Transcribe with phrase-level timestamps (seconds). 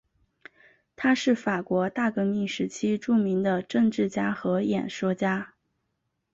[0.95, 5.53] 他是法国大革命时期著名的政治家和演说家。